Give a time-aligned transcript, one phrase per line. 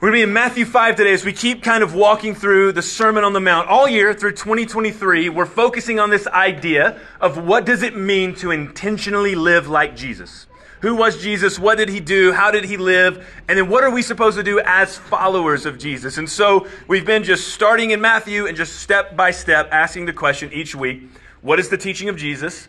[0.00, 2.72] We're going to be in Matthew 5 today as we keep kind of walking through
[2.72, 3.68] the Sermon on the Mount.
[3.68, 8.50] All year through 2023, we're focusing on this idea of what does it mean to
[8.50, 10.48] intentionally live like Jesus?
[10.80, 11.60] Who was Jesus?
[11.60, 12.32] What did he do?
[12.32, 13.24] How did he live?
[13.48, 16.18] And then what are we supposed to do as followers of Jesus?
[16.18, 20.12] And so we've been just starting in Matthew and just step by step asking the
[20.12, 21.08] question each week,
[21.40, 22.66] what is the teaching of Jesus?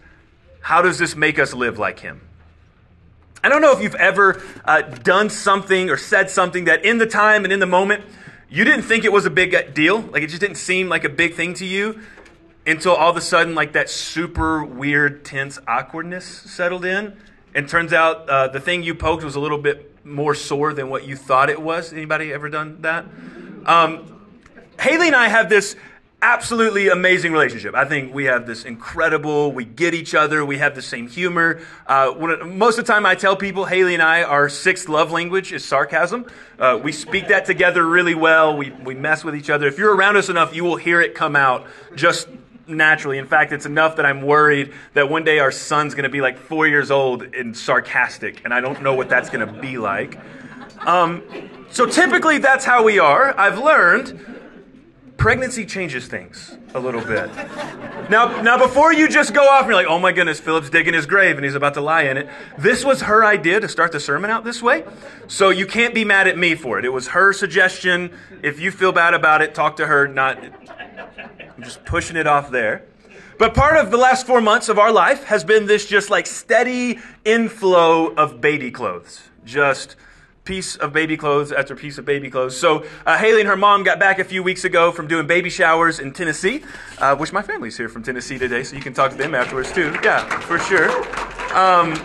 [0.62, 2.21] How does this make us live like him?
[3.46, 7.05] I don't know if you've ever uh, done something or said something that in the
[7.05, 8.04] time and in the moment,
[8.49, 10.02] you didn't think it was a big deal.
[10.02, 12.02] Like it just didn't seem like a big thing to you
[12.66, 17.16] until all of a sudden, like that super weird, tense awkwardness settled in.
[17.54, 20.90] And turns out uh, the thing you poked was a little bit more sore than
[20.90, 21.93] what you thought it was.
[21.93, 23.05] Anybody ever done that?
[23.68, 24.26] Um,
[24.80, 25.76] Haley and I have this
[26.22, 27.76] absolutely amazing relationship.
[27.76, 31.62] I think we have this incredible, we get each other, we have the same humor.
[31.86, 35.12] Uh, when, most of the time I tell people, Haley and I, our sixth love
[35.12, 36.26] language is sarcasm.
[36.58, 38.58] Uh, we speak that together really well.
[38.58, 39.68] We, we mess with each other.
[39.68, 42.27] If you're around us enough, you will hear it come out just
[42.68, 43.18] naturally.
[43.18, 46.22] In fact, it's enough that I'm worried that one day our son's going to be
[46.22, 49.77] like four years old and sarcastic, and I don't know what that's going to be
[49.77, 50.18] like.
[50.88, 51.24] Um,
[51.70, 53.38] so typically, that's how we are.
[53.38, 54.35] I've learned
[55.18, 57.30] pregnancy changes things a little bit.
[58.10, 60.94] Now, now before you just go off and you're like, oh my goodness, Phillip's digging
[60.94, 62.30] his grave and he's about to lie in it.
[62.57, 64.84] This was her idea to start the sermon out this way.
[65.28, 66.85] So you can't be mad at me for it.
[66.85, 68.12] It was her suggestion.
[68.44, 70.38] If you feel bad about it, talk to her, not
[71.57, 72.84] I'm just pushing it off there.
[73.38, 76.25] But part of the last four months of our life has been this just like
[76.25, 79.22] steady inflow of baby clothes.
[79.46, 79.96] Just
[80.46, 82.56] piece of baby clothes after piece of baby clothes.
[82.56, 85.50] So uh, Haley and her mom got back a few weeks ago from doing baby
[85.50, 86.63] showers in Tennessee,
[87.00, 89.72] uh, which my family's here from Tennessee today, so you can talk to them afterwards
[89.72, 89.97] too.
[90.03, 90.91] Yeah, for sure.
[91.57, 91.96] Um,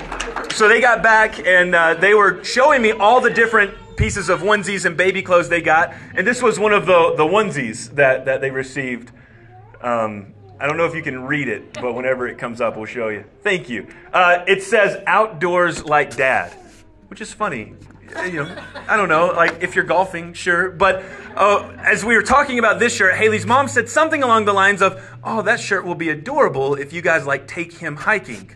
[0.53, 4.41] so they got back and uh, they were showing me all the different pieces of
[4.41, 8.25] onesies and baby clothes they got, and this was one of the, the onesies that,
[8.25, 9.13] that they received.
[9.83, 12.87] Um, I don't know if you can read it, but whenever it comes up, we'll
[12.87, 13.25] show you.
[13.43, 13.87] Thank you.
[14.13, 16.53] Uh, it says outdoors like dad,
[17.09, 17.75] which is funny
[18.27, 20.71] you know, I don't know, like if you're golfing, sure.
[20.71, 21.05] But
[21.37, 24.83] uh, as we were talking about this shirt, Haley's mom said something along the lines
[24.83, 28.51] of, "Oh, that shirt will be adorable if you guys like take him hiking."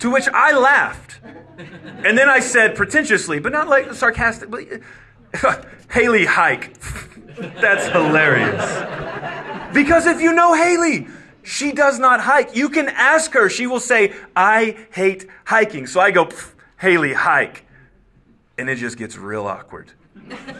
[0.00, 1.20] To which I laughed,
[2.04, 4.68] and then I said pretentiously, but not like sarcastically,
[5.90, 6.74] "Haley hike."
[7.36, 9.72] That's hilarious.
[9.72, 11.06] Because if you know Haley,
[11.42, 12.54] she does not hike.
[12.54, 16.28] You can ask her; she will say, "I hate hiking." So I go,
[16.78, 17.64] "Haley hike."
[18.58, 19.92] And it just gets real awkward.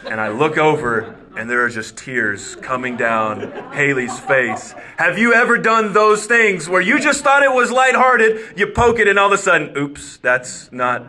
[0.05, 4.73] And I look over, and there are just tears coming down Haley's face.
[4.97, 8.99] Have you ever done those things where you just thought it was lighthearted, you poke
[8.99, 11.07] it, and all of a sudden, oops, that's not.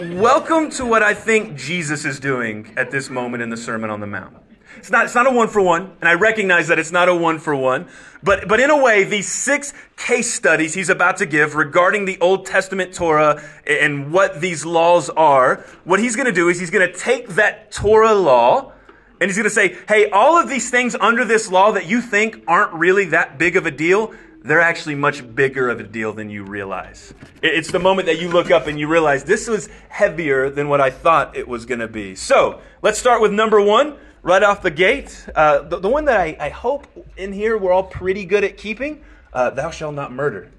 [0.00, 4.00] Welcome to what I think Jesus is doing at this moment in the Sermon on
[4.00, 4.36] the Mount.
[4.78, 7.14] It's not, it's not a one for one, and I recognize that it's not a
[7.14, 7.88] one for one.
[8.22, 12.18] But, but in a way, these six case studies he's about to give regarding the
[12.20, 16.70] Old Testament Torah and what these laws are, what he's going to do is he's
[16.70, 18.72] going to take that Torah law
[19.20, 22.00] and he's going to say, hey, all of these things under this law that you
[22.00, 26.12] think aren't really that big of a deal, they're actually much bigger of a deal
[26.12, 27.12] than you realize.
[27.42, 30.80] It's the moment that you look up and you realize this was heavier than what
[30.80, 32.14] I thought it was going to be.
[32.14, 35.26] So let's start with number one right off the gate.
[35.34, 36.86] Uh, the, the, one that I, I, hope
[37.16, 39.02] in here we're all pretty good at keeping
[39.32, 40.50] uh, Thou shalt not murder.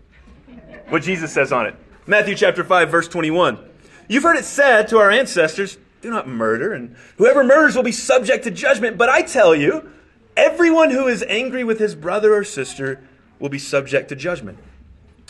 [0.90, 1.75] What Jesus says on it.
[2.08, 3.59] Matthew chapter 5, verse 21.
[4.08, 7.92] You've heard it said to our ancestors, Do not murder, and whoever murders will be
[7.92, 8.98] subject to judgment.
[8.98, 9.92] But I tell you,
[10.36, 13.03] everyone who is angry with his brother or sister
[13.38, 14.58] will be subject to judgment.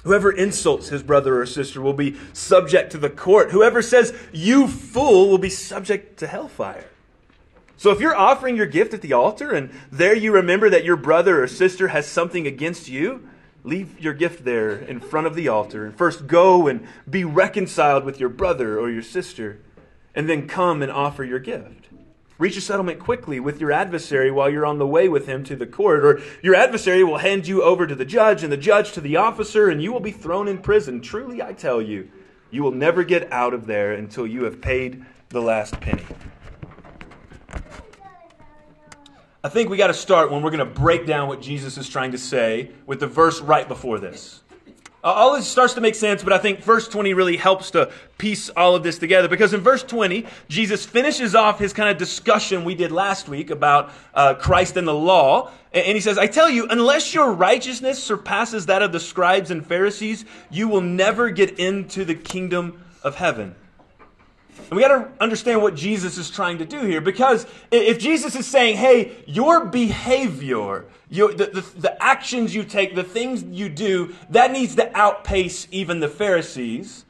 [0.03, 3.51] Whoever insults his brother or sister will be subject to the court.
[3.51, 6.85] Whoever says, You fool, will be subject to hellfire.
[7.79, 10.97] So if you're offering your gift at the altar and there you remember that your
[10.97, 13.29] brother or sister has something against you,
[13.63, 18.03] leave your gift there in front of the altar and first go and be reconciled
[18.03, 19.61] with your brother or your sister
[20.13, 21.87] and then come and offer your gift.
[22.37, 25.55] Reach a settlement quickly with your adversary while you're on the way with him to
[25.55, 28.91] the court, or your adversary will hand you over to the judge, and the judge
[28.91, 30.99] to the officer, and you will be thrown in prison.
[30.99, 32.09] Truly, I tell you,
[32.51, 36.05] you will never get out of there until you have paid the last penny.
[39.41, 41.87] I think we got to start when we're going to break down what Jesus is
[41.87, 44.41] trying to say with the verse right before this.
[45.01, 47.89] Uh, all this starts to make sense, but I think verse 20 really helps to
[48.17, 51.97] piece all of this together because in verse 20, Jesus finishes off his kind of
[51.97, 55.51] discussion we did last week about uh, Christ and the law.
[55.71, 59.65] And he says, I tell you, unless your righteousness surpasses that of the scribes and
[59.65, 63.55] Pharisees, you will never get into the kingdom of heaven.
[64.69, 68.35] And we got to understand what Jesus is trying to do here because if Jesus
[68.35, 73.69] is saying, hey, your behavior, your, the, the, the actions you take, the things you
[73.69, 77.05] do, that needs to outpace even the Pharisees,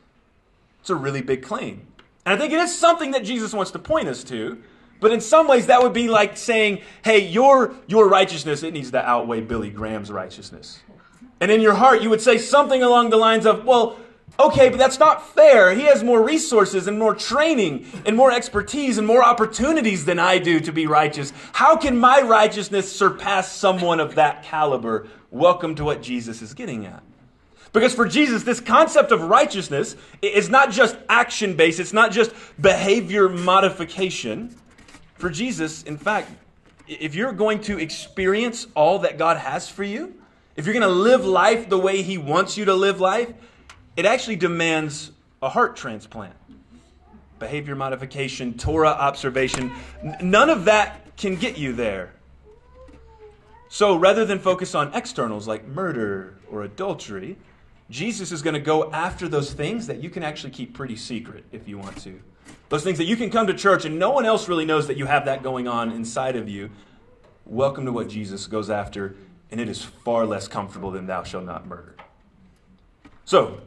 [0.80, 1.86] it's a really big claim.
[2.26, 4.62] And I think it is something that Jesus wants to point us to.
[5.00, 8.92] But in some ways, that would be like saying, hey, your, your righteousness, it needs
[8.92, 10.80] to outweigh Billy Graham's righteousness.
[11.40, 13.98] And in your heart, you would say something along the lines of, well,
[14.38, 15.74] Okay, but that's not fair.
[15.74, 20.40] He has more resources and more training and more expertise and more opportunities than I
[20.40, 21.34] do to be righteous.
[21.54, 25.08] How can my righteousness surpass someone of that caliber?
[25.32, 27.04] Welcome to what Jesus is getting at.
[27.72, 32.34] Because for Jesus, this concept of righteousness is not just action based, it's not just
[32.60, 34.56] behavior modification.
[35.16, 36.32] For Jesus, in fact,
[36.88, 40.16] if you're going to experience all that God has for you,
[40.56, 43.32] if you're going to live life the way He wants you to live life,
[44.00, 45.12] it actually demands
[45.42, 46.34] a heart transplant.
[47.38, 49.74] Behavior modification, Torah observation,
[50.22, 52.14] none of that can get you there.
[53.68, 57.38] So rather than focus on externals like murder or adultery,
[57.90, 61.44] Jesus is going to go after those things that you can actually keep pretty secret
[61.52, 62.22] if you want to.
[62.70, 64.96] Those things that you can come to church and no one else really knows that
[64.96, 66.70] you have that going on inside of you.
[67.46, 69.18] Welcome to what Jesus goes after,
[69.52, 71.96] and it is far less comfortable than thou shalt not murder.
[73.26, 73.60] So,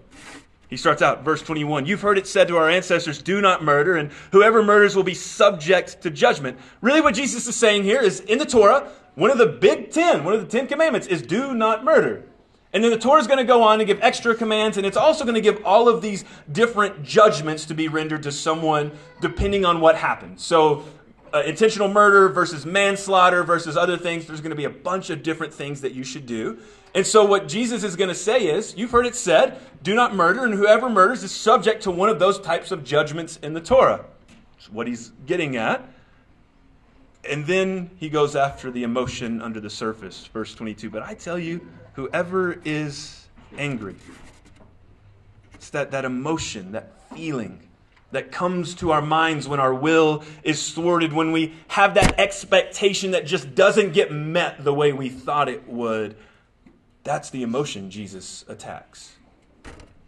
[0.73, 3.95] he starts out, verse 21 You've heard it said to our ancestors, Do not murder,
[3.99, 6.59] and whoever murders will be subject to judgment.
[6.81, 10.25] Really, what Jesus is saying here is in the Torah, one of the big ten,
[10.25, 12.25] one of the Ten Commandments is do not murder.
[12.73, 14.97] And then the Torah is going to go on and give extra commands, and it's
[14.97, 19.67] also going to give all of these different judgments to be rendered to someone depending
[19.67, 20.41] on what happened.
[20.41, 20.85] So,
[21.33, 25.23] uh, intentional murder versus manslaughter versus other things, there's going to be a bunch of
[25.23, 26.59] different things that you should do.
[26.95, 30.15] And so, what Jesus is going to say is, you've heard it said, do not
[30.15, 33.61] murder, and whoever murders is subject to one of those types of judgments in the
[33.61, 34.05] Torah.
[34.57, 35.89] That's what he's getting at.
[37.29, 40.91] And then he goes after the emotion under the surface, verse 22.
[40.91, 43.27] But I tell you, whoever is
[43.57, 43.95] angry,
[45.55, 47.61] it's that, that emotion, that feeling
[48.13, 53.11] that comes to our minds when our will is thwarted, when we have that expectation
[53.11, 56.17] that just doesn't get met the way we thought it would
[57.05, 59.17] that's the emotion Jesus attacks.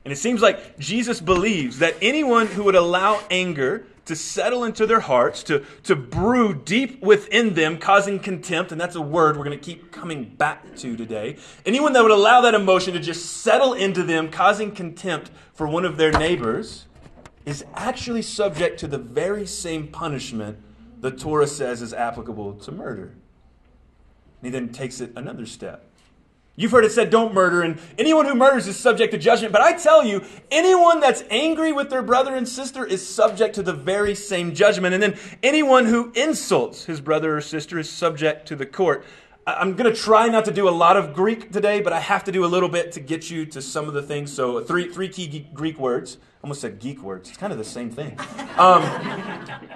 [0.05, 4.87] And it seems like Jesus believes that anyone who would allow anger to settle into
[4.87, 9.45] their hearts, to, to brew deep within them, causing contempt, and that's a word we're
[9.45, 11.39] going to keep coming back to today.
[11.65, 15.87] Anyone that would allow that emotion to just settle into them, causing contempt for one
[15.87, 16.85] of their neighbors,
[17.45, 20.59] is actually subject to the very same punishment
[21.01, 23.15] the Torah says is applicable to murder.
[24.41, 25.85] And he then takes it another step.
[26.57, 29.53] You've heard it said, don't murder, and anyone who murders is subject to judgment.
[29.53, 33.63] But I tell you, anyone that's angry with their brother and sister is subject to
[33.63, 34.95] the very same judgment.
[34.95, 39.05] And then anyone who insults his brother or sister is subject to the court.
[39.47, 42.25] I'm going to try not to do a lot of Greek today, but I have
[42.25, 44.33] to do a little bit to get you to some of the things.
[44.33, 46.17] So, three, three key Greek words.
[46.17, 47.29] I almost said geek words.
[47.29, 48.19] It's kind of the same thing.
[48.57, 48.83] Um,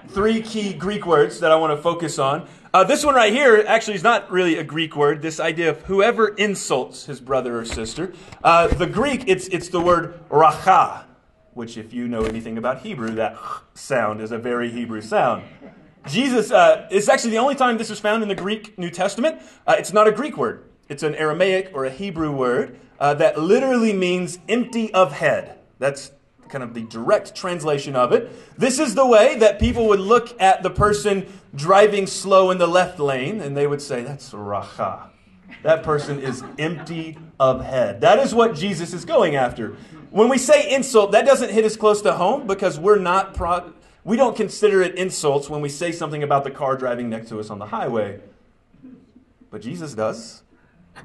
[0.09, 2.49] three key Greek words that I want to focus on.
[2.73, 5.21] Uh, this one right here actually is not really a Greek word.
[5.21, 8.15] This idea of whoever insults his brother or sister.
[8.43, 11.05] Uh, the Greek, it's, it's the word racha,
[11.53, 13.37] which, if you know anything about Hebrew, that
[13.75, 15.45] sound is a very Hebrew sound.
[16.09, 19.41] Jesus, uh, it's actually the only time this is found in the Greek New Testament.
[19.67, 23.39] Uh, it's not a Greek word, it's an Aramaic or a Hebrew word uh, that
[23.39, 25.59] literally means empty of head.
[25.79, 26.13] That's
[26.49, 28.31] kind of the direct translation of it.
[28.59, 32.67] This is the way that people would look at the person driving slow in the
[32.67, 35.11] left lane and they would say, That's racha.
[35.63, 38.01] That person is empty of head.
[38.01, 39.77] That is what Jesus is going after.
[40.11, 43.73] When we say insult, that doesn't hit us close to home because we're not pro-
[44.09, 47.39] we don't consider it insults when we say something about the car driving next to
[47.39, 48.19] us on the highway.
[49.51, 50.45] But Jesus does.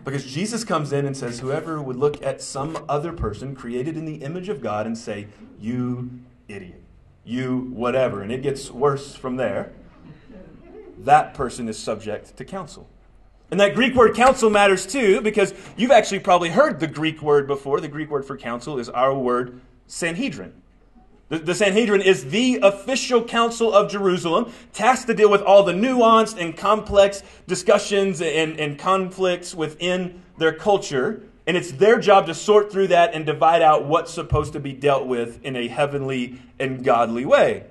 [0.05, 4.05] Because Jesus comes in and says, Whoever would look at some other person created in
[4.05, 5.27] the image of God and say,
[5.59, 6.11] You
[6.47, 6.81] idiot,
[7.25, 9.73] you whatever, and it gets worse from there,
[10.99, 12.87] that person is subject to counsel.
[13.51, 17.47] And that Greek word counsel matters too, because you've actually probably heard the Greek word
[17.47, 17.81] before.
[17.81, 20.53] The Greek word for counsel is our word Sanhedrin.
[21.29, 26.39] The, Sanhedrin is the official council of Jerusalem, tasked to deal with all the nuanced
[26.39, 31.23] and complex discussions and, and conflicts within their culture.
[31.47, 34.73] And it's their job to sort through that and divide out what's supposed to be
[34.73, 37.63] dealt with in a heavenly and godly way.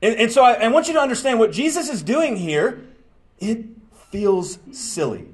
[0.00, 2.84] And, and so I, I want you to understand what Jesus is doing here.
[3.38, 3.66] It
[4.10, 5.26] feels silly.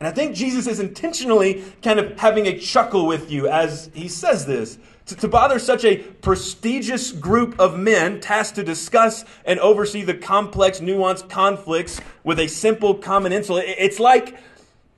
[0.00, 4.08] And I think Jesus is intentionally kind of having a chuckle with you as he
[4.08, 4.78] says this
[5.10, 10.14] To, to bother such a prestigious group of men tasked to discuss and oversee the
[10.14, 13.64] complex, nuanced conflicts with a simple common insult.
[13.64, 14.38] It's like,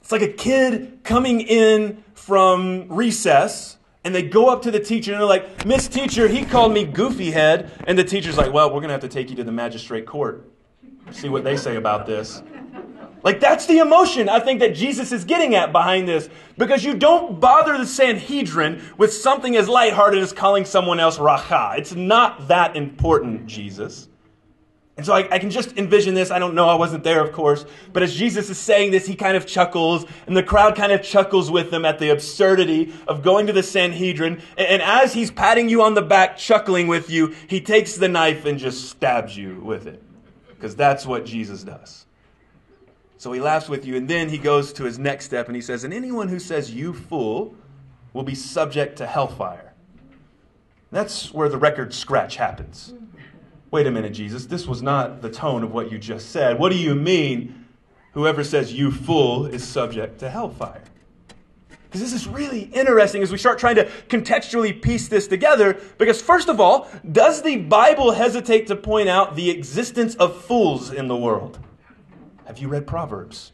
[0.03, 5.13] it's like a kid coming in from recess and they go up to the teacher
[5.13, 7.71] and they're like, Miss Teacher, he called me goofy head.
[7.87, 10.05] And the teacher's like, Well, we're going to have to take you to the magistrate
[10.05, 10.47] court.
[11.11, 12.43] See what they say about this.
[13.23, 16.29] Like, that's the emotion I think that Jesus is getting at behind this.
[16.59, 21.79] Because you don't bother the Sanhedrin with something as lighthearted as calling someone else Racha.
[21.79, 24.09] It's not that important, Jesus.
[24.97, 26.31] And so I, I, can just envision this.
[26.31, 27.65] I don't know, I wasn't there, of course.
[27.95, 31.03] But as Jesus is saying this, he kind of chuckles, and the crowd kind of
[31.03, 34.43] chuckles with him at the absurdity of going to the Sanhedrin.
[34.59, 38.09] And, and as he's patting you on the back, chuckling with you, he takes the
[38.09, 40.03] knife and just stabs you with it.
[40.49, 42.05] Because that's what Jesus does.
[43.23, 45.63] So he laughs with you, and then he goes to his next step and he
[45.63, 47.55] says, And anyone who says, You fool,
[48.13, 49.75] will be subject to hellfire.
[50.91, 52.95] That's where the record scratch happens.
[53.71, 56.59] Wait a minute, Jesus, this was not the tone of what you just said.
[56.59, 57.65] What do you mean,
[58.11, 60.83] whoever says you fool is subject to hellfire?
[61.85, 65.81] Because this is really interesting as we start trying to contextually piece this together.
[65.97, 70.93] Because, first of all, does the Bible hesitate to point out the existence of fools
[70.93, 71.61] in the world?
[72.47, 73.53] Have you read Proverbs?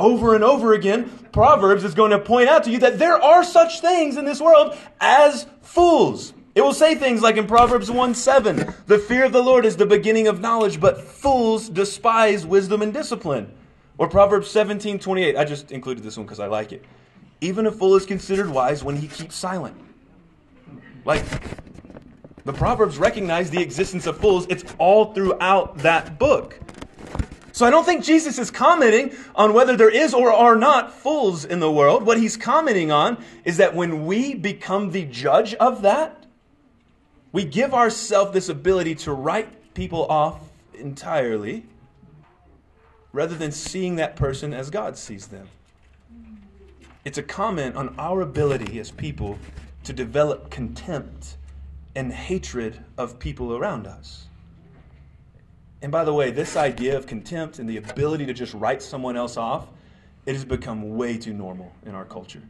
[0.00, 3.44] over and over again, Proverbs is going to point out to you that there are
[3.44, 6.32] such things in this world as fools.
[6.54, 9.76] It will say things like in Proverbs 1 7, the fear of the Lord is
[9.76, 13.52] the beginning of knowledge, but fools despise wisdom and discipline.
[13.98, 15.36] Or Proverbs 17 28.
[15.36, 16.84] I just included this one because I like it.
[17.40, 19.78] Even a fool is considered wise when he keeps silent.
[21.04, 21.24] Like,
[22.44, 24.46] the Proverbs recognize the existence of fools.
[24.48, 26.58] It's all throughout that book.
[27.52, 31.44] So I don't think Jesus is commenting on whether there is or are not fools
[31.44, 32.04] in the world.
[32.04, 36.26] What he's commenting on is that when we become the judge of that,
[37.32, 40.40] we give ourselves this ability to write people off
[40.74, 41.64] entirely
[43.12, 45.48] rather than seeing that person as God sees them.
[47.04, 49.38] It's a comment on our ability as people
[49.84, 51.36] to develop contempt
[51.94, 54.26] and hatred of people around us.
[55.82, 59.16] And by the way, this idea of contempt and the ability to just write someone
[59.16, 59.68] else off,
[60.26, 62.42] it has become way too normal in our culture.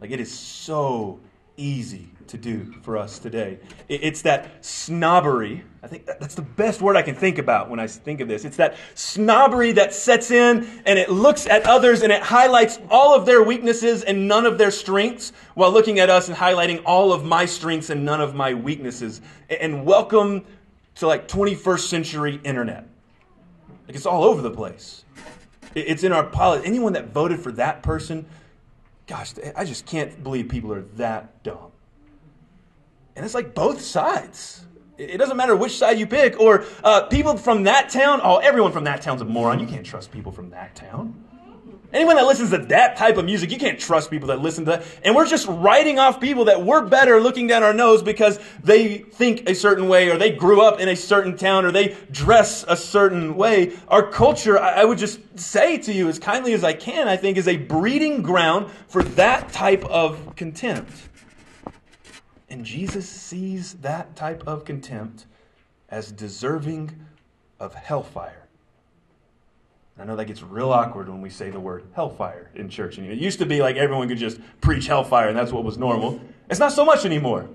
[0.00, 1.20] Like it is so
[1.56, 3.58] easy to do for us today.
[3.88, 5.64] It's that snobbery.
[5.82, 8.44] I think that's the best word I can think about when I think of this.
[8.44, 13.14] It's that snobbery that sets in and it looks at others and it highlights all
[13.14, 17.12] of their weaknesses and none of their strengths while looking at us and highlighting all
[17.12, 19.20] of my strengths and none of my weaknesses.
[19.50, 20.44] And welcome
[20.96, 22.86] to like 21st century internet.
[23.86, 25.04] Like it's all over the place.
[25.74, 26.68] It's in our politics.
[26.68, 28.26] Anyone that voted for that person
[29.06, 31.70] gosh, I just can't believe people are that dumb.
[33.14, 34.64] And it's like both sides.
[34.96, 36.40] It doesn't matter which side you pick.
[36.40, 39.58] Or uh, people from that town, oh, everyone from that town's a moron.
[39.58, 41.22] You can't trust people from that town.
[41.92, 44.70] Anyone that listens to that type of music, you can't trust people that listen to
[44.70, 44.84] that.
[45.04, 48.98] And we're just writing off people that we're better looking down our nose because they
[48.98, 52.64] think a certain way or they grew up in a certain town or they dress
[52.66, 53.76] a certain way.
[53.88, 57.36] Our culture, I would just say to you as kindly as I can, I think
[57.36, 60.92] is a breeding ground for that type of contempt.
[62.48, 65.26] And Jesus sees that type of contempt
[65.90, 67.06] as deserving
[67.60, 68.41] of hellfire.
[69.98, 72.96] I know that gets real awkward when we say the word hellfire in church.
[72.98, 75.76] And it used to be like everyone could just preach hellfire and that's what was
[75.76, 76.20] normal.
[76.48, 77.48] It's not so much anymore.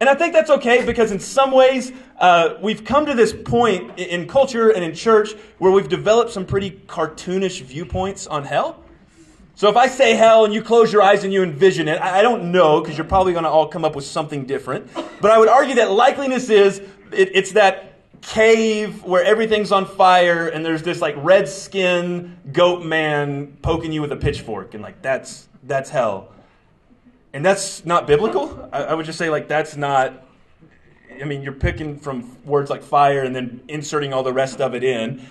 [0.00, 3.98] And I think that's okay because in some ways, uh, we've come to this point
[3.98, 8.82] in culture and in church where we've developed some pretty cartoonish viewpoints on hell.
[9.54, 12.20] So if I say hell and you close your eyes and you envision it, I
[12.20, 14.92] don't know because you're probably going to all come up with something different.
[15.22, 16.80] But I would argue that likeliness is
[17.12, 17.85] it, it's that
[18.26, 24.00] cave where everything's on fire and there's this like red skin goat man poking you
[24.00, 26.32] with a pitchfork and like that's that's hell.
[27.32, 28.68] And that's not biblical?
[28.72, 30.24] I, I, would just say like that's not
[31.20, 34.74] i mean you're picking from words like fire and then inserting all the rest of
[34.74, 35.24] it in.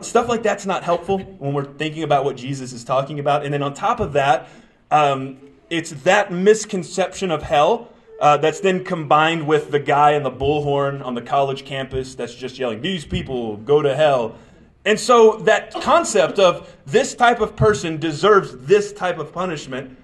[0.00, 3.44] Stuff like that's not helpful when we're thinking about what jesus is talking about.
[3.44, 4.48] And then on top of that
[4.92, 5.38] um,
[5.70, 7.88] it's that misconception of hell
[8.20, 12.34] uh, that's then combined with the guy in the bullhorn on the college campus that's
[12.34, 14.36] just yelling, These people go to hell.
[14.84, 19.96] And so that concept of this type of person deserves this type of punishment,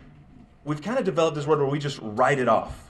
[0.64, 2.80] we've kind of developed this word where we just write it off.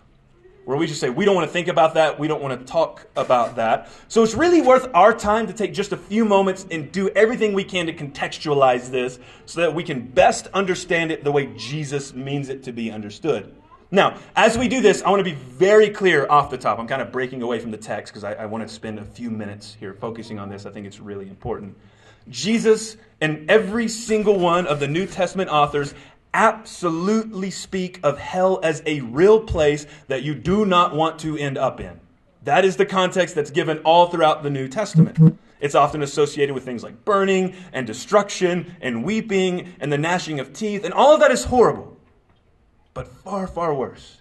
[0.65, 2.67] Where we just say, we don't want to think about that, we don't want to
[2.67, 3.91] talk about that.
[4.09, 7.53] So it's really worth our time to take just a few moments and do everything
[7.53, 12.15] we can to contextualize this so that we can best understand it the way Jesus
[12.15, 13.55] means it to be understood.
[13.95, 16.81] Now, as we do this, I want to be very clear off the top.
[16.81, 19.05] I'm kind of breaking away from the text because I, I want to spend a
[19.05, 20.67] few minutes here focusing on this.
[20.67, 21.77] I think it's really important.
[22.29, 25.95] Jesus and every single one of the New Testament authors
[26.33, 31.57] absolutely speak of hell as a real place that you do not want to end
[31.57, 32.01] up in.
[32.43, 35.39] That is the context that's given all throughout the New Testament.
[35.61, 40.53] It's often associated with things like burning and destruction and weeping and the gnashing of
[40.53, 41.94] teeth, and all of that is horrible.
[42.95, 44.19] But far, far worse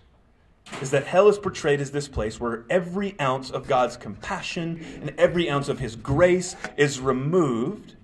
[0.82, 5.14] is that hell is portrayed as this place where every ounce of God's compassion and
[5.18, 7.96] every ounce of His grace is removed,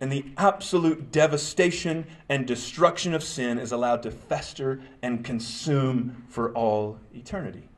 [0.00, 6.52] and the absolute devastation and destruction of sin is allowed to fester and consume for
[6.52, 7.68] all eternity.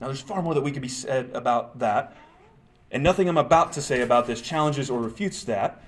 [0.00, 2.14] Now, there's far more that we could be said about that,
[2.92, 5.82] and nothing I'm about to say about this challenges or refutes that.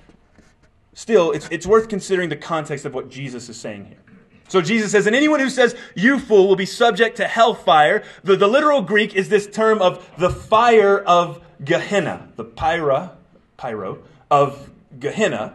[0.95, 4.08] Still, it's, it's worth considering the context of what Jesus is saying here.
[4.49, 8.03] So Jesus says, and anyone who says, you fool, will be subject to hellfire.
[8.25, 13.13] The, the literal Greek is this term of the fire of Gehenna, the pyra,
[13.57, 13.99] pyro,
[14.31, 15.55] of Gehenna.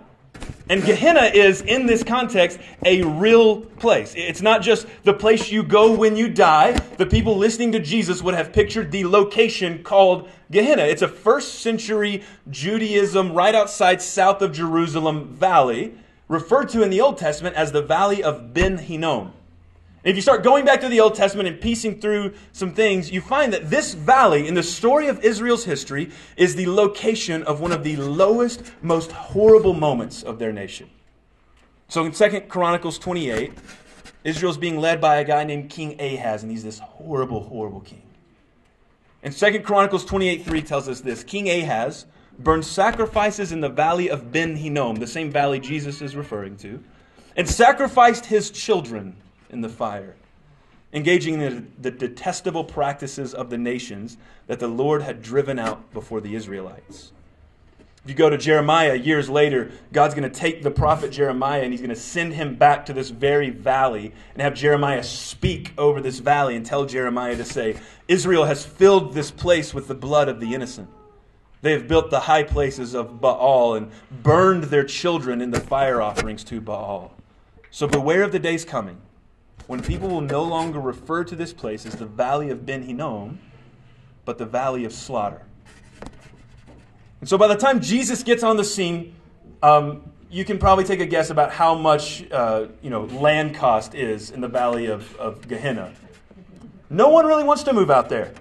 [0.69, 4.13] And Gehenna is, in this context, a real place.
[4.15, 6.71] It's not just the place you go when you die.
[6.97, 10.83] The people listening to Jesus would have pictured the location called Gehenna.
[10.83, 15.95] It's a first century Judaism right outside south of Jerusalem valley
[16.33, 19.31] referred to in the Old Testament as the Valley of Ben Hinnom.
[20.03, 23.21] If you start going back to the Old Testament and piecing through some things, you
[23.21, 27.71] find that this valley in the story of Israel's history is the location of one
[27.71, 30.89] of the lowest, most horrible moments of their nation.
[31.87, 33.53] So in 2 Chronicles 28,
[34.25, 38.01] Israel's being led by a guy named King Ahaz, and he's this horrible, horrible king.
[39.21, 42.05] And 2 Chronicles 28 3 tells us this King Ahaz
[42.39, 46.83] burned sacrifices in the valley of Ben Hinnom, the same valley Jesus is referring to,
[47.35, 49.15] and sacrificed his children
[49.49, 50.15] in the fire,
[50.93, 56.21] engaging in the detestable practices of the nations that the Lord had driven out before
[56.21, 57.11] the Israelites.
[58.03, 61.71] If you go to Jeremiah years later, God's going to take the prophet Jeremiah and
[61.71, 66.01] he's going to send him back to this very valley and have Jeremiah speak over
[66.01, 70.27] this valley and tell Jeremiah to say, Israel has filled this place with the blood
[70.27, 70.89] of the innocent.
[71.63, 73.89] They have built the high places of Baal and
[74.21, 77.13] burned their children in the fire offerings to Baal.
[77.71, 78.97] So beware of the days coming
[79.67, 83.39] when people will no longer refer to this place as the valley of Ben Hinnom,
[84.25, 85.45] but the valley of slaughter.
[87.21, 89.15] And so by the time Jesus gets on the scene,
[89.61, 93.95] um, you can probably take a guess about how much uh, you know, land cost
[93.95, 95.93] is in the valley of, of Gehenna.
[96.89, 98.33] No one really wants to move out there.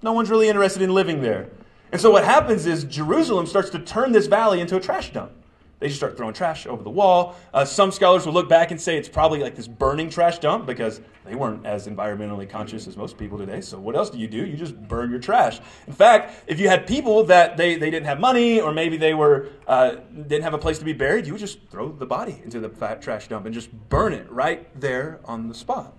[0.00, 1.50] No one's really interested in living there.
[1.92, 5.32] And so what happens is Jerusalem starts to turn this valley into a trash dump.
[5.80, 7.36] They just start throwing trash over the wall.
[7.54, 10.66] Uh, some scholars will look back and say it's probably like this burning trash dump
[10.66, 13.62] because they weren't as environmentally conscious as most people today.
[13.62, 14.44] So what else do you do?
[14.44, 15.58] You just burn your trash.
[15.86, 19.14] In fact, if you had people that they, they didn't have money or maybe they
[19.14, 22.42] were uh, didn't have a place to be buried, you would just throw the body
[22.44, 25.96] into the fat trash dump and just burn it right there on the spot.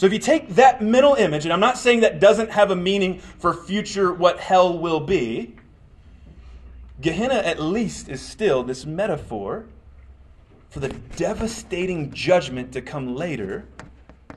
[0.00, 2.74] So if you take that middle image, and I'm not saying that doesn't have a
[2.74, 5.56] meaning for future what hell will be,
[7.02, 9.66] Gehenna at least is still this metaphor
[10.70, 13.66] for the devastating judgment to come later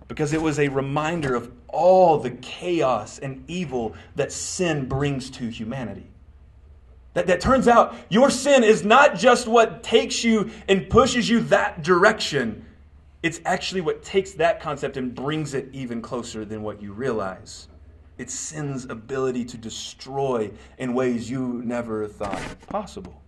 [0.09, 5.47] because it was a reminder of all the chaos and evil that sin brings to
[5.47, 6.07] humanity.
[7.13, 11.39] That, that turns out your sin is not just what takes you and pushes you
[11.43, 12.65] that direction.
[13.23, 17.69] It's actually what takes that concept and brings it even closer than what you realize.
[18.17, 23.23] It's sin's ability to destroy in ways you never thought possible.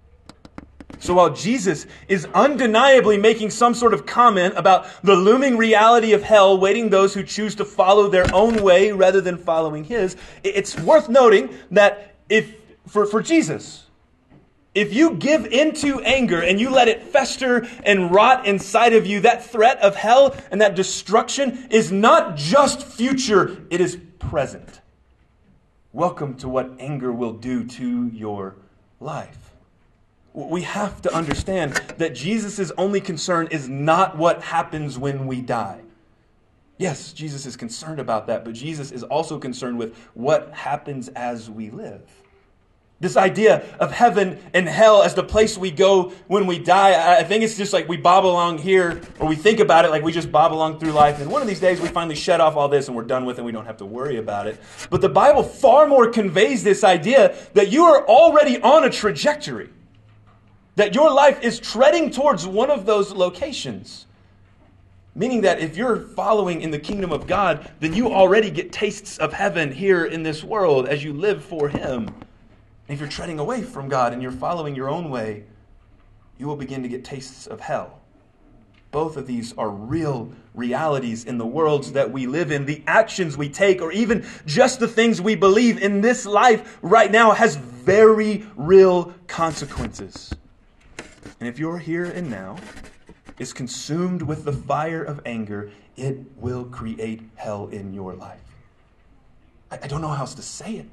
[0.99, 6.23] So while Jesus is undeniably making some sort of comment about the looming reality of
[6.23, 10.77] hell waiting those who choose to follow their own way rather than following his, it's
[10.79, 12.55] worth noting that if
[12.87, 13.84] for, for Jesus,
[14.75, 19.21] if you give into anger and you let it fester and rot inside of you,
[19.21, 24.81] that threat of hell and that destruction is not just future, it is present.
[25.93, 28.57] Welcome to what anger will do to your
[28.99, 29.53] life.
[30.33, 35.79] We have to understand that Jesus' only concern is not what happens when we die.
[36.77, 41.49] Yes, Jesus is concerned about that, but Jesus is also concerned with what happens as
[41.49, 42.01] we live.
[43.01, 47.23] This idea of heaven and hell as the place we go when we die, I
[47.23, 50.13] think it's just like we bob along here, or we think about it like we
[50.13, 51.19] just bob along through life.
[51.19, 53.35] And one of these days we finally shut off all this and we're done with
[53.35, 54.61] it and we don't have to worry about it.
[54.89, 59.69] But the Bible far more conveys this idea that you are already on a trajectory,
[60.77, 64.05] that your life is treading towards one of those locations.
[65.15, 69.17] Meaning that if you're following in the kingdom of God, then you already get tastes
[69.17, 72.09] of heaven here in this world as you live for Him.
[72.87, 75.45] And if you're treading away from God and you're following your own way,
[76.37, 77.99] you will begin to get tastes of hell.
[78.91, 82.65] Both of these are real realities in the worlds that we live in.
[82.65, 87.11] The actions we take, or even just the things we believe in this life right
[87.11, 90.33] now, has very real consequences.
[91.39, 92.57] And if you're here and now
[93.37, 98.39] is consumed with the fire of anger, it will create hell in your life.
[99.71, 100.87] I, I don't know how else to say it.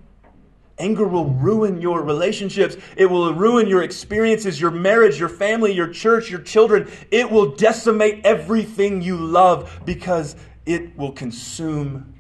[0.83, 2.77] Anger will ruin your relationships.
[2.97, 6.91] It will ruin your experiences, your marriage, your family, your church, your children.
[7.13, 10.35] It will decimate everything you love because
[10.67, 12.13] it will consume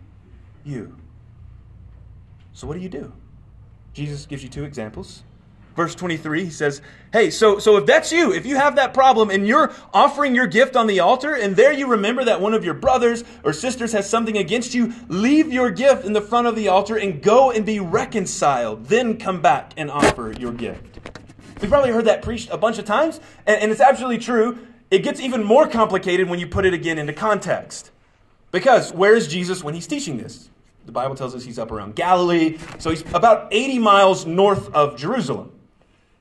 [0.65, 0.97] you.
[2.53, 3.13] So, what do you do?
[3.95, 5.25] Jesus gives you two examples
[5.75, 6.83] verse 23 he says
[7.13, 10.47] hey so so if that's you if you have that problem and you're offering your
[10.47, 13.93] gift on the altar and there you remember that one of your brothers or sisters
[13.93, 17.51] has something against you leave your gift in the front of the altar and go
[17.51, 18.87] and be reconciled.
[18.87, 20.99] Then come back and offer your gift.
[21.61, 24.67] We've probably heard that preached a bunch of times and, and it's absolutely true.
[24.91, 27.91] It gets even more complicated when you put it again into context.
[28.51, 30.51] Because where is jesus when he's teaching this?
[30.85, 34.97] The bible tells us he's up around galilee so he's about 80 miles north of
[34.97, 35.53] jerusalem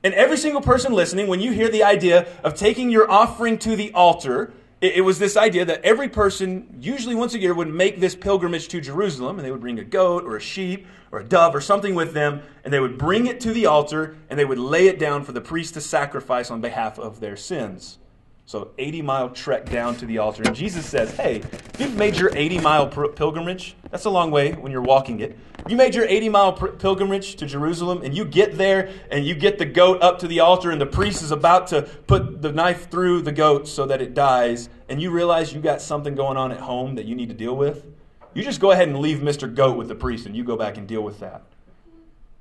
[0.04, 3.76] and every single person listening, when you hear the idea of taking your offering to
[3.76, 7.68] the altar, it, it, was this idea that every person, usually once a year, would
[7.68, 11.20] make this pilgrimage to Jerusalem, and they would bring a goat or a sheep or
[11.20, 14.38] a dove or something with them, and they would bring it to the altar, and
[14.38, 17.98] they would lay it down for the priest to sacrifice on behalf of their sins.
[18.44, 20.42] So 80 mile trek down to the altar.
[20.44, 24.52] And Jesus says, hey, if you've made your 80 mile pilgrimage, that's a long way
[24.52, 25.38] when you're walking it.
[25.68, 29.58] You made your 80 mile pilgrimage to Jerusalem and you get there and you get
[29.58, 32.90] the goat up to the altar and the priest is about to put the knife
[32.90, 36.50] through the goat so that it dies and you realize you got something going on
[36.50, 37.86] at home that you need to deal with.
[38.34, 39.52] You just go ahead and leave Mr.
[39.52, 41.42] Goat with the priest and you go back and deal with that.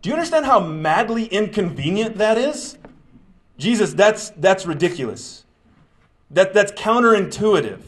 [0.01, 2.77] Do you understand how madly inconvenient that is?
[3.57, 5.40] Jesus, that's, that's ridiculous.
[6.33, 7.81] That, that's counterintuitive.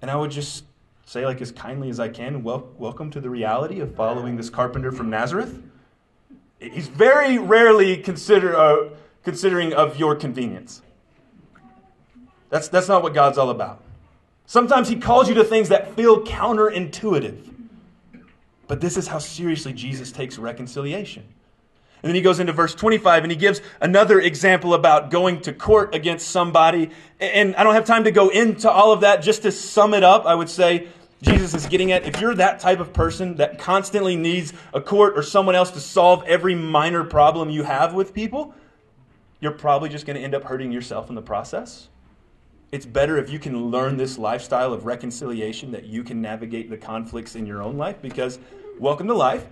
[0.00, 0.64] And I would just
[1.04, 4.48] say, like as kindly as I can, wel- welcome to the reality of following this
[4.48, 5.62] carpenter from Nazareth.
[6.58, 8.88] He's very rarely consider, uh,
[9.24, 10.80] considering of your convenience.
[12.48, 13.82] That's, that's not what God's all about.
[14.46, 17.52] Sometimes He calls you to things that feel counterintuitive.
[18.68, 21.24] But this is how seriously Jesus takes reconciliation.
[22.02, 25.52] And then he goes into verse 25 and he gives another example about going to
[25.52, 26.90] court against somebody.
[27.20, 29.22] And I don't have time to go into all of that.
[29.22, 30.88] Just to sum it up, I would say
[31.22, 35.16] Jesus is getting at if you're that type of person that constantly needs a court
[35.16, 38.52] or someone else to solve every minor problem you have with people,
[39.38, 41.88] you're probably just going to end up hurting yourself in the process.
[42.72, 46.76] It's better if you can learn this lifestyle of reconciliation that you can navigate the
[46.76, 48.40] conflicts in your own life because,
[48.80, 49.46] welcome to life,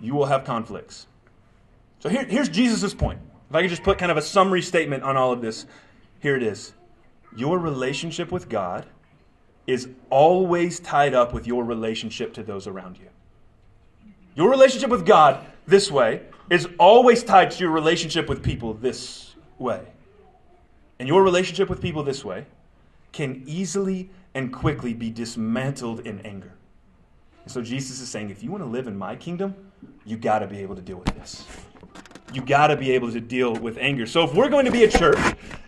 [0.00, 1.06] you will have conflicts.
[2.00, 3.20] So here, here's Jesus' point.
[3.48, 5.66] If I could just put kind of a summary statement on all of this,
[6.20, 6.72] here it is.
[7.36, 8.86] Your relationship with God
[9.66, 13.08] is always tied up with your relationship to those around you.
[14.34, 19.34] Your relationship with God this way is always tied to your relationship with people this
[19.58, 19.82] way.
[20.98, 22.46] And your relationship with people this way
[23.12, 26.52] can easily and quickly be dismantled in anger.
[27.44, 29.54] And so Jesus is saying if you want to live in my kingdom,
[30.04, 31.44] you got to be able to deal with this
[32.32, 34.06] you got to be able to deal with anger.
[34.06, 35.18] So if we're going to be a church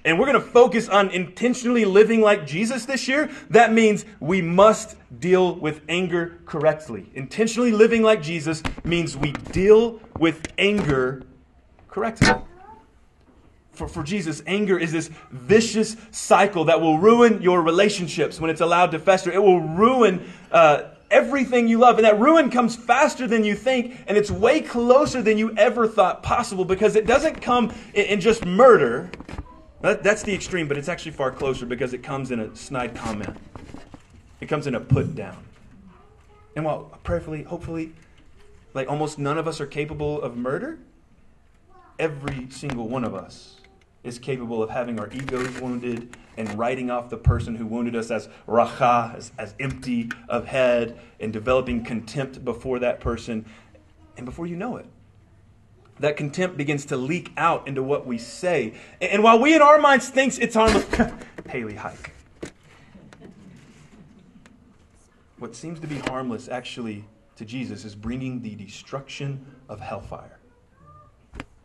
[0.04, 4.42] and we're going to focus on intentionally living like Jesus this year, that means we
[4.42, 7.10] must deal with anger correctly.
[7.14, 11.22] Intentionally living like Jesus means we deal with anger
[11.88, 12.28] correctly.
[13.72, 18.60] For, for Jesus, anger is this vicious cycle that will ruin your relationships when it's
[18.60, 19.30] allowed to fester.
[19.30, 21.96] It will ruin uh, everything you love.
[21.96, 25.86] And that ruin comes faster than you think, and it's way closer than you ever
[25.86, 29.10] thought possible because it doesn't come in, just murder.
[29.80, 33.36] that's the extreme, but it's actually far closer because it comes in a snide comment.
[34.40, 35.44] It comes in a put down.
[36.56, 37.92] And while prayerfully, hopefully,
[38.74, 40.78] like almost none of us are capable of murder,
[41.98, 43.57] every single one of us
[44.04, 48.10] is capable of having our egos wounded and writing off the person who wounded us
[48.10, 53.44] as racha, as, as empty of head, and developing contempt before that person.
[54.16, 54.86] And before you know it,
[55.98, 58.74] that contempt begins to leak out into what we say.
[59.00, 60.86] And, and while we in our minds thinks it's harmless,
[61.48, 62.12] Haley hike.
[65.38, 67.04] What seems to be harmless actually
[67.36, 70.38] to Jesus is bringing the destruction of hellfire,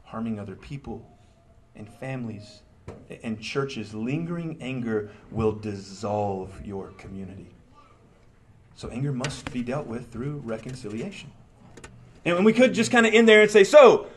[0.04, 1.08] harming other people
[1.76, 2.62] and families
[3.24, 7.50] and churches, lingering anger will dissolve your community.
[8.76, 11.32] So anger must be dealt with through reconciliation.
[12.26, 14.08] And we could just kind of end there and say, so,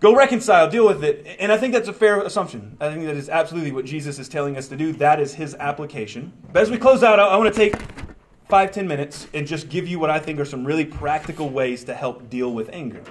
[0.00, 1.36] go reconcile, deal with it.
[1.38, 2.76] And I think that's a fair assumption.
[2.80, 4.92] I think that is absolutely what Jesus is telling us to do.
[4.94, 6.32] That is his application.
[6.52, 7.80] But as we close out, I, want to take
[8.48, 11.84] five, ten minutes and just give you what I think are some really practical ways
[11.84, 13.02] to help deal with anger.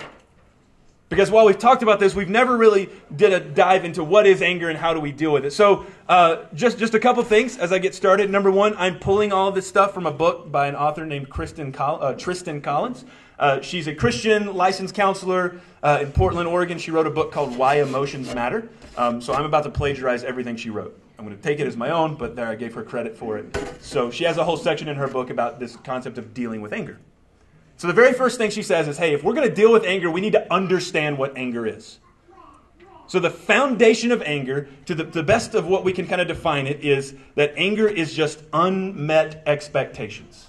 [1.08, 4.41] Because while we've talked about this, we've never really did a dive into what is
[4.41, 5.52] anger and how do we deal with it.
[5.52, 8.32] So, uh, just just a couple things as I get started.
[8.32, 11.72] Number one, I'm pulling all this stuff from a book by an author named Kristen
[11.72, 13.06] Col- uh, Tristan Collins.
[13.38, 16.80] Uh, she's a Christian licensed counselor uh, in Portland, Oregon.
[16.80, 18.68] She wrote a book called Why Emotions Matter.
[18.98, 21.00] Um, so I'm about to plagiarize everything she wrote.
[21.20, 23.38] I'm going to take it as my own, but there I gave her credit for
[23.38, 23.56] it.
[23.80, 26.74] So she has a whole section in her book about this concept of dealing with
[26.74, 26.98] anger.
[27.78, 29.84] So the very first thing she says is hey, if we're going to deal with
[29.84, 32.00] anger, we need to understand what anger is.
[33.08, 36.28] So the foundation of anger, to the, the best of what we can kind of
[36.28, 40.48] define it, is that anger is just unmet expectations.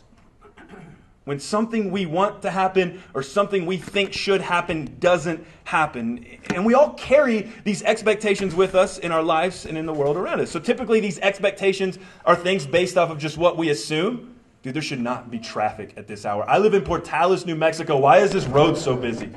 [1.25, 6.25] When something we want to happen or something we think should happen doesn't happen.
[6.55, 10.17] And we all carry these expectations with us in our lives and in the world
[10.17, 10.53] around us.
[10.53, 14.36] So typically, these expectations are things based off of just what we assume
[14.67, 16.45] Dude, there should not be traffic at this hour.
[16.51, 17.99] I live in Portales, New Mexico.
[17.99, 19.31] Why is this road so busy?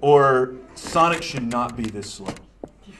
[0.00, 2.32] Or Sonic should not be this slow.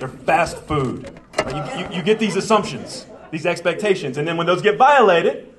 [0.00, 1.16] They're fast food.
[1.46, 5.54] You, you, you get these assumptions, these expectations, and then when those get violated,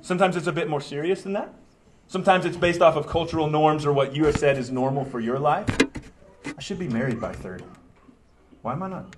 [0.00, 1.52] sometimes it's a bit more serious than that.
[2.06, 5.20] Sometimes it's based off of cultural norms or what you have said is normal for
[5.20, 5.68] your life.
[6.46, 7.62] I should be married by 30.
[8.62, 9.16] Why am I not?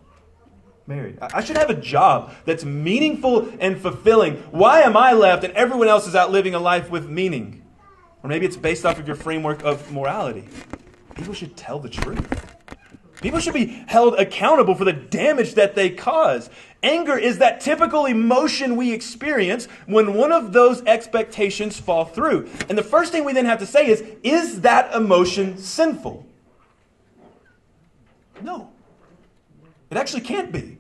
[0.87, 1.19] Married.
[1.21, 4.37] I should have a job that's meaningful and fulfilling.
[4.51, 7.62] Why am I left and everyone else is out living a life with meaning?
[8.23, 10.47] Or maybe it's based off of your framework of morality.
[11.14, 12.57] People should tell the truth.
[13.21, 16.49] People should be held accountable for the damage that they cause.
[16.83, 22.49] Anger is that typical emotion we experience when one of those expectations fall through.
[22.69, 26.27] And the first thing we then have to say is, is that emotion sinful?
[28.40, 28.71] No.
[29.90, 30.79] It actually can't be.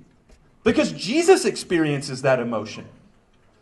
[0.62, 2.86] Because Jesus experiences that emotion.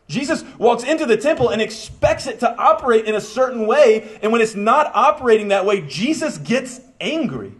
[0.07, 4.17] Jesus walks into the temple and expects it to operate in a certain way.
[4.21, 7.53] And when it's not operating that way, Jesus gets angry.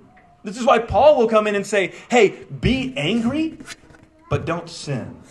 [0.44, 3.60] This is why Paul will come in and say, hey, be angry,
[4.30, 5.22] but don't sin.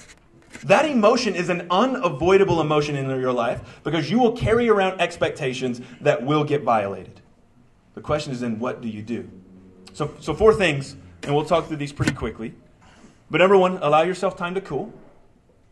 [0.64, 5.80] That emotion is an unavoidable emotion in your life because you will carry around expectations
[6.00, 7.20] that will get violated.
[7.94, 9.28] The question is then, what do you do?
[9.92, 12.54] So, so four things, and we'll talk through these pretty quickly.
[13.30, 14.92] But number one, allow yourself time to cool.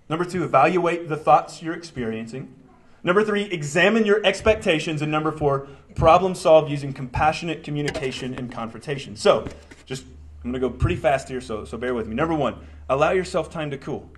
[0.09, 2.55] Number two, evaluate the thoughts you're experiencing.
[3.03, 5.03] Number three, examine your expectations.
[5.03, 9.17] And number four, problem solve using compassionate communication and confrontation.
[9.17, 9.47] So,
[9.85, 10.05] just,
[10.45, 12.15] I'm going to go pretty fast here, so, so bear with me.
[12.15, 14.11] Number one, allow yourself time to cool.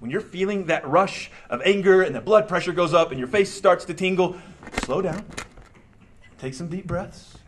[0.00, 3.28] When you're feeling that rush of anger and the blood pressure goes up and your
[3.28, 4.36] face starts to tingle,
[4.82, 5.24] slow down.
[6.38, 7.38] Take some deep breaths.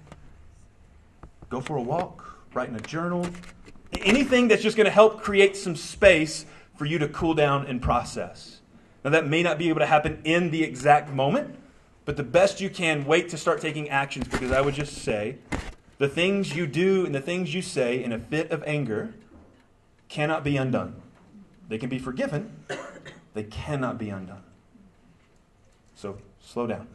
[1.51, 3.27] Go for a walk, write in a journal,
[4.03, 7.81] anything that's just going to help create some space for you to cool down and
[7.81, 8.61] process.
[9.05, 11.55] Now, that may not be able to happen in the exact moment,
[12.05, 15.39] but the best you can, wait to start taking actions because I would just say
[15.99, 19.15] the things you do and the things you say in a fit of anger
[20.09, 21.01] cannot be undone.
[21.69, 22.65] They can be forgiven,
[23.35, 24.43] they cannot be undone.
[25.95, 26.89] So, slow down.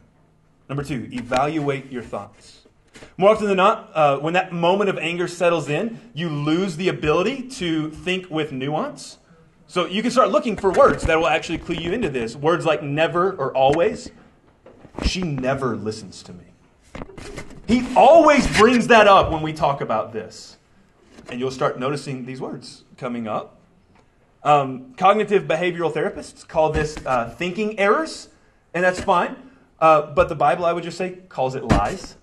[0.68, 2.59] Number two, evaluate your thoughts.
[3.18, 6.88] More often than not, uh, when that moment of anger settles in, you lose the
[6.88, 9.18] ability to think with nuance.
[9.68, 12.36] So you can start looking for words that will actually clue you into this.
[12.36, 14.10] Words like never or always.
[15.06, 16.46] She never listens to me.
[17.68, 20.58] He always brings that up when we talk about this.
[21.30, 23.58] And you'll start noticing these words coming up.
[24.44, 28.30] Um, cognitive behavioral therapists call this uh, thinking errors,
[28.74, 29.36] and that's fine.
[29.80, 32.16] Uh, but the Bible, I would just say, calls it lies.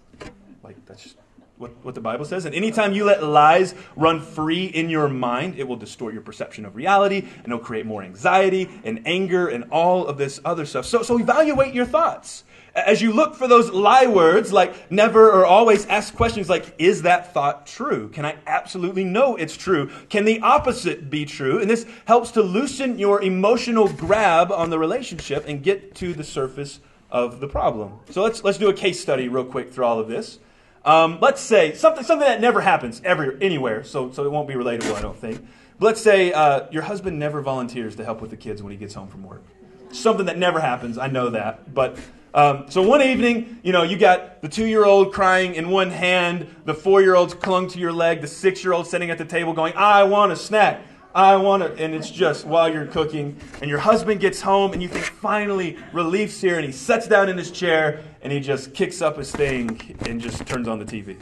[0.66, 1.14] Like, that's
[1.58, 2.44] what, what the Bible says.
[2.44, 6.64] And anytime you let lies run free in your mind, it will distort your perception
[6.64, 10.86] of reality and it'll create more anxiety and anger and all of this other stuff.
[10.86, 12.42] So, so evaluate your thoughts.
[12.74, 17.02] As you look for those lie words like never or always, ask questions like, is
[17.02, 18.08] that thought true?
[18.08, 19.88] Can I absolutely know it's true?
[20.10, 21.60] Can the opposite be true?
[21.60, 26.24] And this helps to loosen your emotional grab on the relationship and get to the
[26.24, 27.92] surface of the problem.
[28.10, 30.40] So let's, let's do a case study real quick through all of this.
[30.86, 34.54] Um, let's say something, something that never happens ever, anywhere, so, so it won't be
[34.54, 35.44] relatable, I don't think.
[35.78, 38.78] But let's say uh, your husband never volunteers to help with the kids when he
[38.78, 39.42] gets home from work.
[39.90, 41.74] Something that never happens, I know that.
[41.74, 41.98] But
[42.36, 45.90] Um, so one evening, you know, you got the two year old crying in one
[45.90, 49.16] hand, the four year old's clung to your leg, the six year old sitting at
[49.16, 50.82] the table going, I want a snack.
[51.16, 54.82] I want to, and it's just while you're cooking, and your husband gets home, and
[54.82, 58.74] you think finally relief's here, and he sits down in his chair, and he just
[58.74, 61.16] kicks up his thing and just turns on the TV.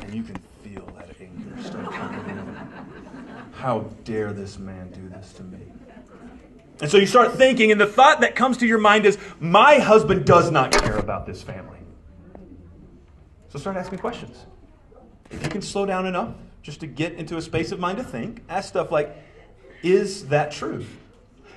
[0.00, 2.56] And you can feel that anger start coming in.
[3.52, 5.58] How dare this man do this to me?
[6.80, 9.78] And so you start thinking, and the thought that comes to your mind is, my
[9.78, 11.80] husband does not care about this family.
[13.50, 14.46] So start asking questions.
[15.30, 18.04] If you can slow down enough just to get into a space of mind to
[18.04, 19.16] think, ask stuff like,
[19.82, 20.84] is that true?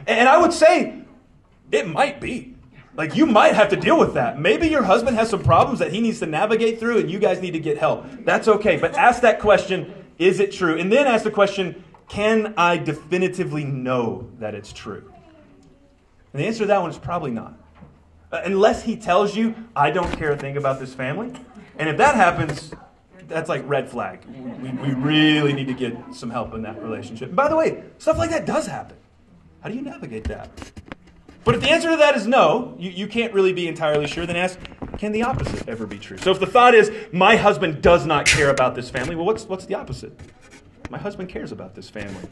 [0.07, 1.01] And I would say,
[1.71, 2.55] it might be.
[2.95, 4.39] Like, you might have to deal with that.
[4.39, 7.41] Maybe your husband has some problems that he needs to navigate through, and you guys
[7.41, 8.05] need to get help.
[8.23, 8.77] That's okay.
[8.77, 10.77] But ask that question, is it true?
[10.79, 15.11] And then ask the question, can I definitively know that it's true?
[16.31, 17.57] And the answer to that one is probably not.
[18.31, 21.33] Uh, unless he tells you, I don't care a thing about this family.
[21.77, 22.71] And if that happens,
[23.27, 24.23] that's like red flag.
[24.25, 27.29] We, we really need to get some help in that relationship.
[27.29, 28.97] And by the way, stuff like that does happen.
[29.61, 30.49] How do you navigate that?
[31.43, 34.25] But if the answer to that is no, you, you can't really be entirely sure,
[34.25, 34.59] then ask,
[34.97, 36.17] can the opposite ever be true?
[36.17, 39.45] So if the thought is, my husband does not care about this family, well, what's,
[39.45, 40.19] what's the opposite?
[40.89, 42.27] My husband cares about this family.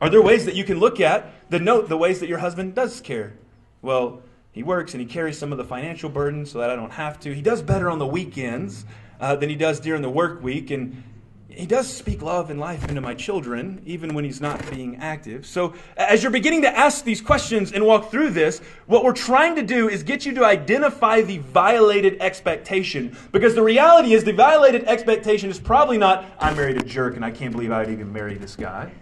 [0.00, 2.74] Are there ways that you can look at the note the ways that your husband
[2.74, 3.34] does care?
[3.82, 6.92] Well, he works and he carries some of the financial burden so that I don't
[6.92, 7.34] have to.
[7.34, 8.84] He does better on the weekends
[9.20, 10.70] uh, than he does during the work week.
[10.70, 11.02] And
[11.48, 15.44] he does speak love and life into my children, even when he's not being active.
[15.44, 19.56] So, as you're beginning to ask these questions and walk through this, what we're trying
[19.56, 23.16] to do is get you to identify the violated expectation.
[23.32, 27.24] Because the reality is, the violated expectation is probably not, I married a jerk and
[27.24, 28.92] I can't believe I would even marry this guy.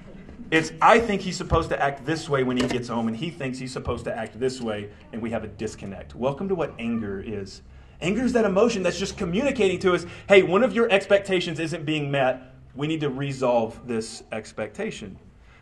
[0.50, 3.30] It's, I think he's supposed to act this way when he gets home, and he
[3.30, 6.14] thinks he's supposed to act this way, and we have a disconnect.
[6.14, 7.62] Welcome to what anger is.
[8.00, 11.84] Anger is that emotion that's just communicating to us hey, one of your expectations isn't
[11.84, 12.54] being met.
[12.74, 15.18] We need to resolve this expectation.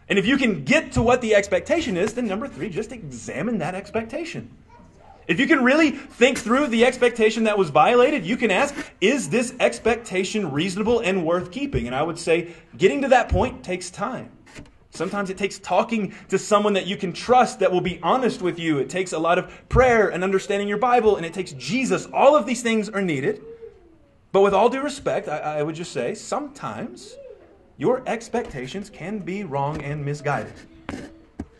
[0.09, 3.59] And if you can get to what the expectation is, then number three, just examine
[3.59, 4.51] that expectation.
[5.27, 9.31] If you can really think through the expectation that was violated, you can ask, is
[9.31, 11.87] this expectation reasonable and worth keeping?
[11.87, 14.31] And I would say getting to that point takes time.
[14.95, 18.61] Sometimes it takes talking to someone that you can trust that will be honest with
[18.61, 18.79] you.
[18.79, 22.07] It takes a lot of prayer and understanding your Bible, and it takes Jesus.
[22.13, 23.43] All of these things are needed.
[24.31, 27.17] But with all due respect, I, I would just say sometimes
[27.77, 30.55] your expectations can be wrong and misguided.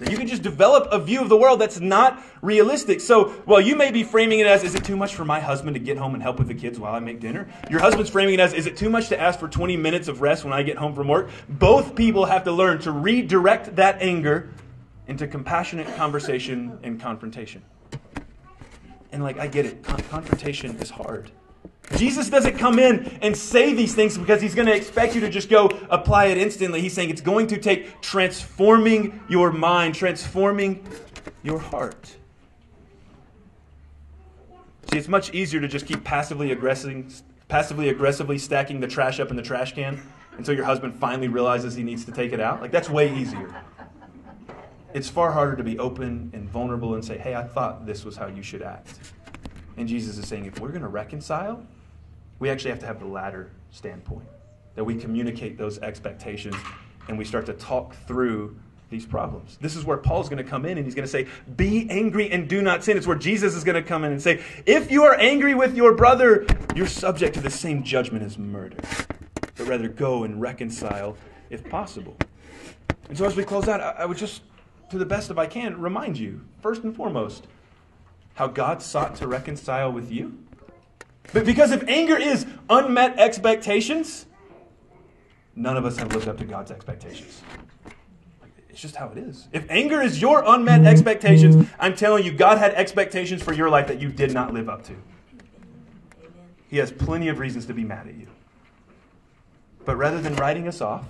[0.01, 3.01] You can just develop a view of the world that's not realistic.
[3.01, 5.75] So, well, you may be framing it as, is it too much for my husband
[5.75, 7.49] to get home and help with the kids while I make dinner?
[7.71, 10.21] Your husband's framing it as, is it too much to ask for 20 minutes of
[10.21, 11.31] rest when I get home from work?
[11.49, 14.51] Both people have to learn to redirect that anger
[15.07, 17.63] into compassionate conversation and confrontation.
[19.13, 21.31] And, like, I get it, Con- confrontation is hard.
[21.97, 25.29] Jesus doesn't come in and say these things because he's going to expect you to
[25.29, 26.81] just go apply it instantly.
[26.81, 30.85] He's saying it's going to take transforming your mind, transforming
[31.43, 32.17] your heart.
[34.91, 37.13] See, it's much easier to just keep passively aggressing,
[37.49, 40.03] passively aggressively stacking the trash up in the trash can
[40.37, 42.61] until your husband finally realizes he needs to take it out.
[42.61, 43.55] Like that's way easier.
[44.95, 48.17] It's far harder to be open and vulnerable and say, "Hey, I thought this was
[48.17, 48.99] how you should act."
[49.77, 51.67] And Jesus is saying, if we're going to reconcile,
[52.39, 54.29] we actually have to have the latter standpoint
[54.75, 56.57] that we communicate those expectations
[57.09, 58.57] and we start to talk through
[58.91, 59.59] these problems.
[59.61, 62.31] This is where Paul's going to come in and he's going to say, Be angry
[62.31, 62.97] and do not sin.
[62.97, 65.77] It's where Jesus is going to come in and say, If you are angry with
[65.77, 68.77] your brother, you're subject to the same judgment as murder.
[69.57, 71.17] But rather go and reconcile
[71.51, 72.17] if possible.
[73.09, 74.43] And so as we close out, I would just,
[74.91, 77.47] to the best of I can, remind you, first and foremost,
[78.35, 80.39] how God sought to reconcile with you?
[81.33, 84.27] But because if anger is unmet expectations,
[85.57, 87.43] none of us have lived up to God's expectations.
[88.69, 89.49] It's just how it is.
[89.53, 93.87] If anger is your unmet expectations, I'm telling you, God had expectations for your life
[93.87, 94.97] that you did not live up to.
[96.69, 98.27] He has plenty of reasons to be mad at you.
[99.85, 101.05] But rather than writing us off,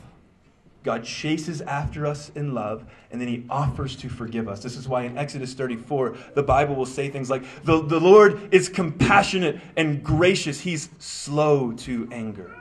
[0.84, 4.62] God chases after us in love, and then he offers to forgive us.
[4.62, 8.54] This is why in Exodus 34, the Bible will say things like, The, the Lord
[8.54, 12.54] is compassionate and gracious, he's slow to anger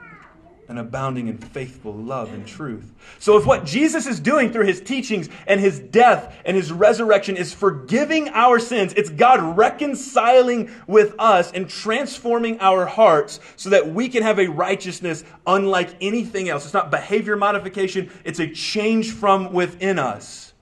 [0.69, 2.91] and abounding in faithful love and truth.
[3.19, 7.35] So, if what Jesus is doing through his teachings and his death and his resurrection
[7.37, 13.93] is forgiving our sins, it's God reconciling with us and transforming our hearts so that
[13.93, 16.65] we can have a righteousness unlike anything else.
[16.65, 20.53] It's not behavior modification, it's a change from within us.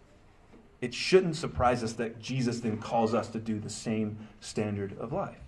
[0.82, 5.14] it shouldn't surprise us that Jesus then calls us to do the same standard of
[5.14, 5.41] life.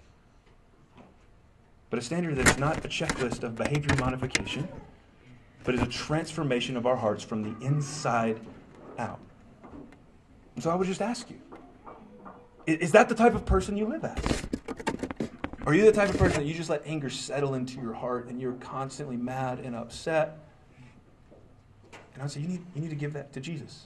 [1.93, 4.67] But a standard that's not a checklist of behavior modification,
[5.63, 8.39] but is a transformation of our hearts from the inside
[8.97, 9.19] out.
[10.55, 11.39] And so I would just ask you
[12.65, 14.41] is that the type of person you live as?
[15.67, 18.27] Are you the type of person that you just let anger settle into your heart
[18.27, 20.39] and you're constantly mad and upset?
[21.91, 23.85] And I would say, you need, you need to give that to Jesus.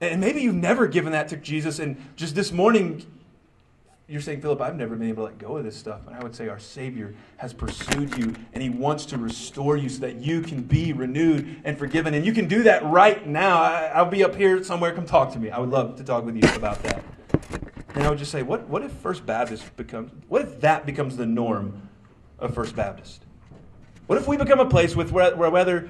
[0.00, 3.04] And maybe you've never given that to Jesus, and just this morning,
[4.08, 6.06] you're saying, Phillip, I've never been able to let go of this stuff.
[6.06, 9.88] And I would say, our Savior has pursued you, and He wants to restore you
[9.88, 12.12] so that you can be renewed and forgiven.
[12.14, 13.62] And you can do that right now.
[13.62, 14.92] I, will be up here somewhere.
[14.92, 15.50] Come talk to me.
[15.50, 17.02] I would love to talk with you about that.
[17.94, 21.16] And I would just say, what, what if First Baptist becomes, what if that becomes
[21.16, 21.88] the norm
[22.38, 23.22] of First Baptist?
[24.06, 25.88] What if we become a place with where, where whether,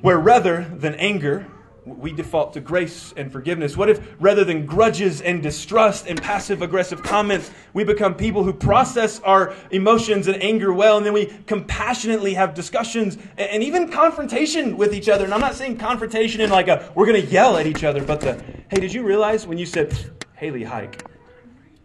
[0.00, 1.46] where rather than anger,
[1.86, 3.76] we default to grace and forgiveness?
[3.76, 8.52] What if rather than grudges and distrust and passive aggressive comments, we become people who
[8.52, 14.76] process our emotions and anger well, and then we compassionately have discussions and even confrontation
[14.76, 15.24] with each other?
[15.24, 18.02] And I'm not saying confrontation in like a we're going to yell at each other,
[18.04, 19.96] but the hey, did you realize when you said
[20.34, 21.04] Haley hike,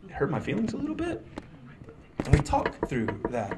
[0.06, 1.24] it hurt my feelings a little bit?
[2.26, 3.58] And we talk through that.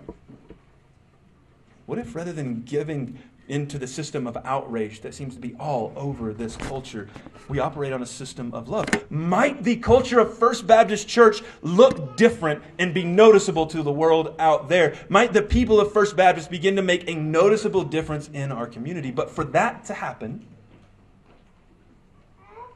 [1.85, 5.91] What if rather than giving into the system of outrage that seems to be all
[5.95, 7.09] over this culture.
[7.49, 8.87] We operate on a system of love.
[9.11, 14.35] Might the culture of First Baptist Church look different and be noticeable to the world
[14.39, 14.95] out there?
[15.09, 19.11] Might the people of First Baptist begin to make a noticeable difference in our community?
[19.11, 20.45] But for that to happen,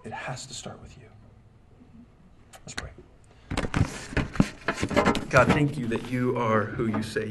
[0.03, 1.03] it has to start with you.
[2.65, 2.89] Let's pray.
[5.29, 7.25] God, thank you that you are who you say